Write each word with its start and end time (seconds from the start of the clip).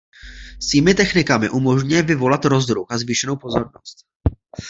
Svými 0.67 0.93
technikami 0.93 1.47
umožňuje 1.49 2.01
vyvolat 2.03 2.45
rozruch 2.45 2.87
a 2.91 2.97
zvýšenou 2.97 3.35
pozornost. 3.35 3.97